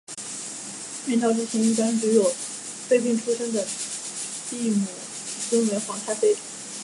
[1.05, 3.63] 阮朝之前一般只有妃嫔出身的
[4.49, 4.87] 帝母
[5.51, 6.35] 尊为皇太妃。